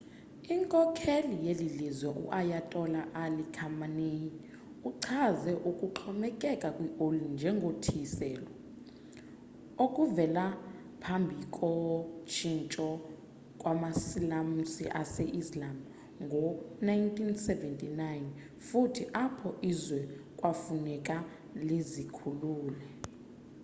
[0.53, 4.27] inkokheli yelilizwe u-ayatola ali khamenei
[4.89, 8.53] uchaze ukuxhomekeka kwi oli njengo thiyiselwa
[9.85, 10.45] okuvela
[11.03, 11.69] phambhiko
[12.29, 12.89] tshintsho
[13.61, 15.77] kwamasilamusi ase-islam
[16.23, 17.89] ngo1979
[18.67, 20.01] futhi apho izwe
[20.39, 21.15] kwafuneka
[21.67, 22.83] lizikhulule